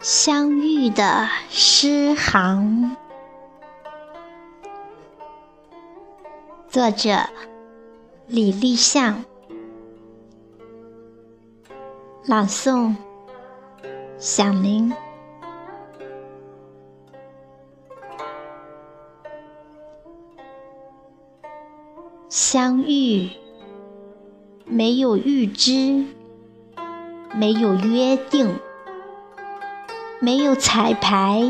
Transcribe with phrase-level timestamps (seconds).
[0.00, 2.96] 相遇的诗行，
[6.68, 7.28] 作者
[8.28, 9.24] 李立向，
[12.24, 12.94] 朗诵
[14.18, 14.94] 响铃。
[22.28, 23.30] 相遇，
[24.64, 26.04] 没有预知，
[27.34, 28.60] 没有约定。
[30.20, 31.44] 没有彩排，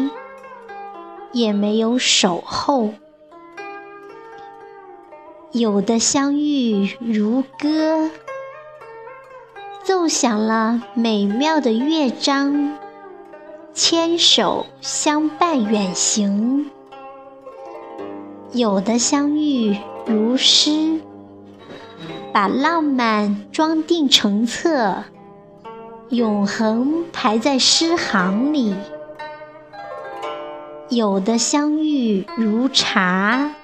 [1.32, 2.90] 也没有守候，
[5.52, 8.10] 有的相遇如歌，
[9.82, 12.76] 奏响了美妙的乐章，
[13.72, 16.66] 牵手相伴远行；
[18.52, 21.00] 有的相遇如诗，
[22.34, 25.04] 把浪漫装订成册。
[26.10, 28.74] 永恒排在诗行里，
[30.88, 33.54] 有的相遇如茶，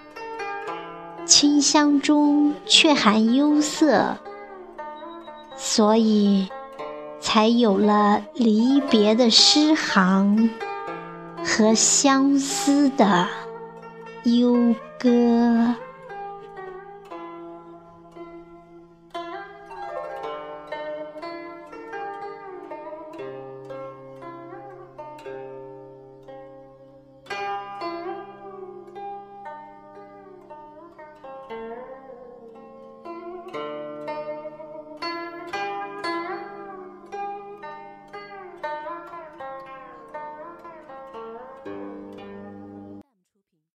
[1.24, 4.18] 清香中却含幽涩，
[5.56, 6.50] 所以
[7.18, 10.50] 才有了离别的诗行
[11.42, 13.26] 和相思的
[14.24, 15.74] 幽歌。